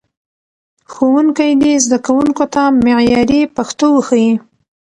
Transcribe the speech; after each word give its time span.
ښوونکي 0.91 1.49
دې 1.61 1.73
زدهکوونکو 1.85 2.45
ته 2.53 2.63
معیاري 2.85 3.41
پښتو 3.55 3.85
وښيي. 3.93 4.33